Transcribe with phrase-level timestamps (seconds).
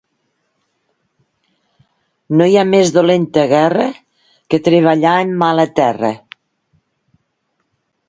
[2.39, 3.87] No hi ha més dolenta guerra
[4.49, 6.15] que treballar en mala terra.